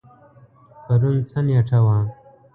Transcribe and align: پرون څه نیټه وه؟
پرون 0.85 1.17
څه 1.29 1.39
نیټه 1.47 1.79
وه؟ 1.85 1.97